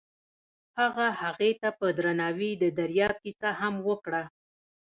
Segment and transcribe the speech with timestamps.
[0.79, 4.23] هغه هغې ته په درناوي د دریاب کیسه هم وکړه.